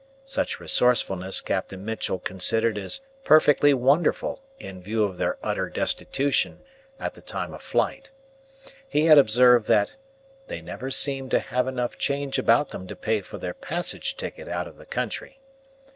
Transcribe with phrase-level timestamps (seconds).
[0.25, 6.63] Such resourcefulness Captain Mitchell considered as perfectly wonderful in view of their utter destitution
[6.99, 8.09] at the time of flight.
[8.87, 9.97] He had observed that
[10.47, 14.47] "they never seemed to have enough change about them to pay for their passage ticket
[14.47, 15.39] out of the country."